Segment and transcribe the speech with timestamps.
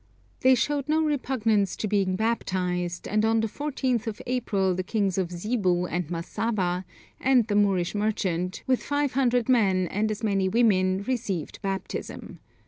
[0.39, 5.19] They showed no repugnance to being baptized, and on the 14th of April the kings
[5.19, 6.85] of Zebu and Massava,
[7.19, 12.39] and the Moorish merchant, with 500 men and as many women received baptism.